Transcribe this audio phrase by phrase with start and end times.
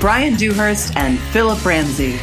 [0.00, 2.18] Brian Dewhurst and Philip Ramsey.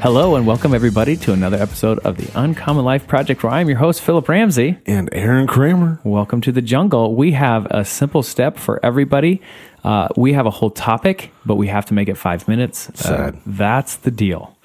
[0.00, 3.78] Hello and welcome everybody to another episode of the Uncommon Life Project where I'm your
[3.78, 4.78] host Philip Ramsey.
[4.86, 5.98] and Aaron Kramer.
[6.04, 7.16] Welcome to the jungle.
[7.16, 9.42] We have a simple step for everybody.
[9.82, 12.88] Uh, we have a whole topic, but we have to make it five minutes.
[13.04, 14.56] Uh, that's the deal.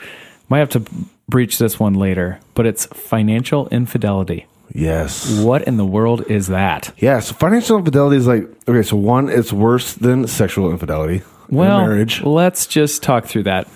[0.47, 0.85] Might have to
[1.27, 4.45] breach this one later, but it's financial infidelity.
[4.73, 5.39] Yes.
[5.39, 6.93] What in the world is that?
[6.97, 7.19] Yeah.
[7.19, 8.81] So financial infidelity is like okay.
[8.81, 11.21] So one, it's worse than sexual infidelity.
[11.81, 12.21] in marriage.
[12.23, 13.67] let's just talk through that.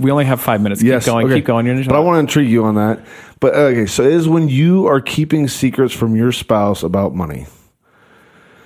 [0.00, 0.82] We only have five minutes.
[0.82, 1.04] Yes.
[1.04, 1.26] Keep going.
[1.26, 1.34] okay.
[1.36, 1.66] Keep going.
[1.66, 3.00] You're But I want to intrigue you on that.
[3.40, 7.46] But okay, so it is when you are keeping secrets from your spouse about money.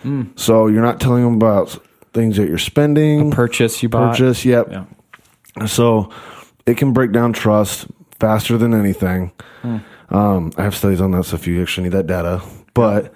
[0.02, 0.24] Hmm.
[0.36, 1.78] So you're not telling them about
[2.12, 3.30] things that you're spending.
[3.30, 4.12] purchase you bought.
[4.12, 4.44] Purchase.
[4.44, 4.70] Yep.
[4.70, 5.67] Yeah.
[5.67, 6.11] So
[6.64, 7.86] it can break down trust
[8.19, 9.33] faster than anything.
[9.62, 9.78] Hmm.
[10.12, 12.42] Um, I have studies on that, so if you actually need that data.
[12.74, 13.12] But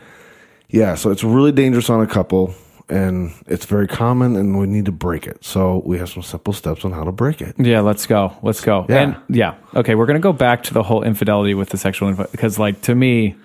[0.68, 2.54] yeah, so it's really dangerous on a couple,
[2.88, 5.44] and it's very common, and we need to break it.
[5.44, 7.54] So we have some simple steps on how to break it.
[7.58, 8.34] Yeah, let's go.
[8.42, 8.86] Let's go.
[8.88, 9.02] Yeah.
[9.02, 12.32] And yeah, okay, we're gonna go back to the whole infidelity with the sexual infidelity
[12.32, 13.36] because, like, to me,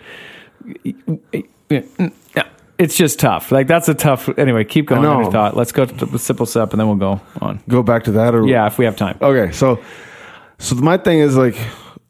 [2.79, 3.51] it's just tough.
[3.51, 4.29] Like, that's a tough.
[4.37, 5.05] Anyway, keep going.
[5.05, 5.29] I know.
[5.29, 5.57] thought.
[5.57, 7.61] Let's go to the simple step, and then we'll go on.
[7.67, 9.17] Go back to that, or Yeah, if we have time.
[9.21, 9.79] Okay, so
[10.57, 11.57] so my thing is like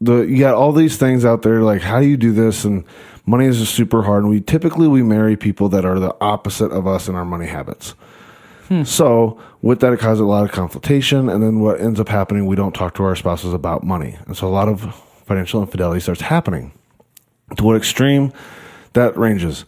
[0.02, 1.62] the you got all these things out there.
[1.62, 2.66] Like, how do you do this?
[2.66, 2.84] And
[3.26, 4.24] money is just super hard.
[4.24, 7.46] And we typically we marry people that are the opposite of us in our money
[7.46, 7.94] habits.
[8.68, 8.84] Hmm.
[8.84, 12.46] So with that, it causes a lot of confrontation, and then what ends up happening,
[12.46, 16.00] we don't talk to our spouses about money, and so a lot of financial infidelity
[16.00, 16.72] starts happening.
[17.58, 18.32] To what extreme
[18.94, 19.66] that ranges,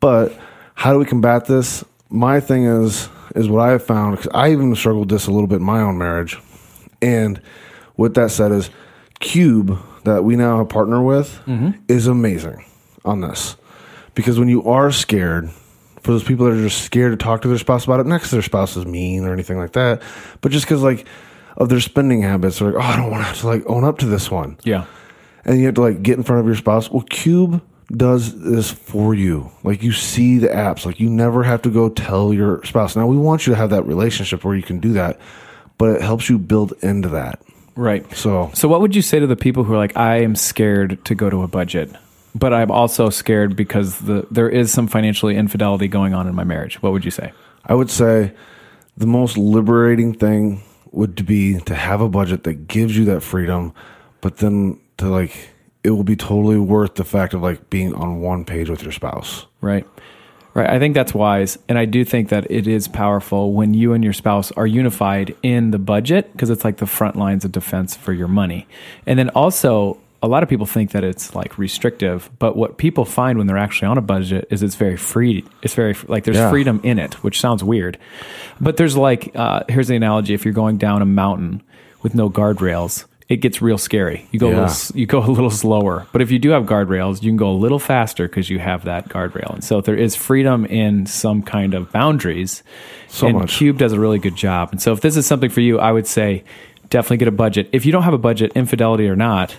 [0.00, 0.34] but
[0.74, 1.84] how do we combat this?
[2.08, 5.30] My thing is is what I have found because I even struggled with this a
[5.30, 6.38] little bit in my own marriage,
[7.02, 7.38] and
[7.98, 8.70] with that said, is
[9.20, 11.70] Qube that we now partner with mm-hmm.
[11.88, 12.64] is amazing
[13.04, 13.56] on this
[14.14, 15.50] because when you are scared
[16.00, 18.16] for those people that are just scared to talk to their spouse about it, not
[18.16, 20.02] because their spouse is mean or anything like that,
[20.40, 21.06] but just because like
[21.56, 23.84] of their spending habits, they're like, oh, I don't want to have to like own
[23.84, 24.84] up to this one Yeah.
[25.44, 26.90] and you have to like get in front of your spouse.
[26.90, 29.50] Well, Qube does this for you.
[29.62, 30.84] Like you see the apps.
[30.84, 32.96] Like you never have to go tell your spouse.
[32.96, 35.20] Now we want you to have that relationship where you can do that,
[35.78, 37.40] but it helps you build into that.
[37.76, 38.10] Right.
[38.16, 41.04] So So, what would you say to the people who are like, I am scared
[41.04, 41.90] to go to a budget,
[42.34, 46.44] but I'm also scared because the there is some financially infidelity going on in my
[46.44, 46.82] marriage?
[46.82, 47.32] What would you say?
[47.66, 48.32] I would say
[48.96, 53.74] the most liberating thing would be to have a budget that gives you that freedom,
[54.22, 55.50] but then to like
[55.84, 58.92] it will be totally worth the fact of like being on one page with your
[58.92, 59.46] spouse.
[59.60, 59.86] Right.
[60.56, 60.70] Right.
[60.70, 61.58] I think that's wise.
[61.68, 65.36] And I do think that it is powerful when you and your spouse are unified
[65.42, 68.66] in the budget because it's like the front lines of defense for your money.
[69.06, 73.04] And then also, a lot of people think that it's like restrictive, but what people
[73.04, 75.44] find when they're actually on a budget is it's very free.
[75.62, 76.48] It's very like there's Yeah.
[76.50, 77.98] freedom in it, which sounds weird.
[78.58, 81.62] But there's like, uh, here's the analogy if you're going down a mountain
[82.02, 84.28] with no guardrails, it gets real scary.
[84.30, 86.06] You go a little you go a little slower.
[86.12, 88.84] But if you do have guardrails, you can go a little faster because you have
[88.84, 89.54] that guardrail.
[89.54, 92.62] And so there is freedom in some kind of boundaries.
[93.08, 93.54] So and much.
[93.54, 94.68] Qube does a really good job.
[94.70, 96.44] And so if this is something for you, I would say
[96.88, 97.68] definitely get a budget.
[97.72, 99.56] If you don't have a budget, infidelity or not,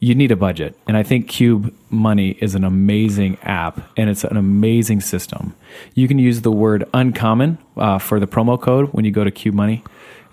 [0.00, 0.76] you need a budget.
[0.88, 5.54] And I think Qube Money is an amazing app and it's an amazing system.
[5.94, 9.30] You can use the word uncommon uh, for the promo code when you go to
[9.30, 9.84] Qube Money.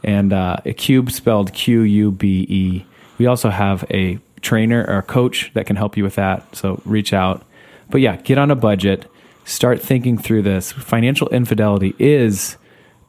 [0.04, 2.86] And uh, a Qube spelled Q U B E.
[3.18, 6.56] We also have a trainer or a coach that can help you with that.
[6.56, 7.44] So reach out.
[7.90, 9.12] But yeah, get on a budget.
[9.46, 10.72] Start thinking through this.
[10.72, 12.56] Financial infidelity is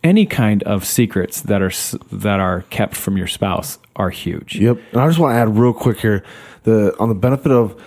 [0.03, 1.71] any kind of secrets that are
[2.11, 4.57] that are kept from your spouse are huge.
[4.57, 4.79] Yep.
[4.93, 6.25] And I just want to add real quick here
[6.63, 7.81] the on the benefit of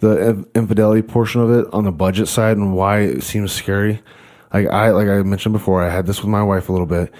[0.00, 4.00] the infidelity portion of it on the budget side and why it seems scary.
[4.54, 7.12] Like I like I mentioned before, I had this with my wife a little bit.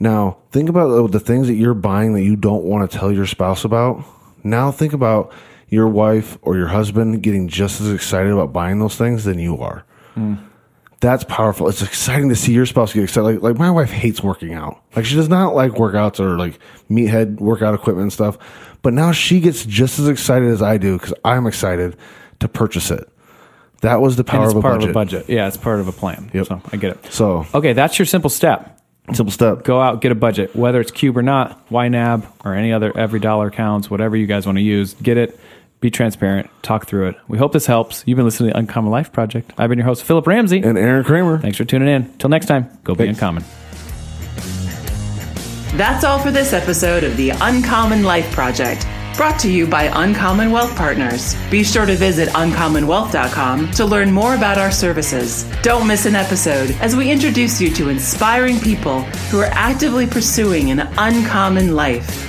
[0.00, 3.26] Now think about the things that you're buying that you don't want to tell your
[3.26, 4.04] spouse about.
[4.44, 5.32] Now think about
[5.68, 9.58] your wife or your husband getting just as excited about buying those things than you
[9.58, 9.84] are.
[10.14, 10.34] Hmm.
[11.00, 11.68] That's powerful.
[11.68, 13.34] It's exciting to see your spouse get excited.
[13.34, 14.82] Like, like my wife hates working out.
[14.96, 16.58] Like she does not like workouts or like
[16.90, 18.38] meathead workout equipment and stuff.
[18.82, 21.96] But now she gets just as excited as I do because I'm excited
[22.40, 23.08] to purchase it.
[23.82, 24.90] That was the And it's of a part budget.
[24.90, 25.28] of a budget.
[25.28, 26.30] Yeah, it's part of a plan.
[26.34, 26.46] Yep.
[26.46, 27.12] So I get it.
[27.12, 28.77] So Okay, that's your simple step.
[29.14, 29.64] Simple step.
[29.64, 33.20] Go out, get a budget, whether it's Qube or not, YNAB or any other every
[33.20, 34.94] dollar counts, whatever you guys want to use.
[34.94, 35.38] Get it.
[35.80, 36.50] Be transparent.
[36.62, 37.16] Talk through it.
[37.28, 38.02] We hope this helps.
[38.04, 39.52] You've been listening to the Uncommon Life Project.
[39.56, 40.60] I've been your host, Philip Ramsey.
[40.60, 41.38] And Aaron Kramer.
[41.38, 42.12] Thanks for tuning in.
[42.18, 43.44] Till next time, go be uncommon.
[45.76, 48.84] That's all for this episode of the Uncommon Life Project,
[49.18, 51.34] brought to you by Uncommon Wealth Partners.
[51.50, 55.44] Be sure to visit uncommonwealth.com to learn more about our services.
[55.60, 60.70] Don't miss an episode as we introduce you to inspiring people who are actively pursuing
[60.70, 62.27] an uncommon life.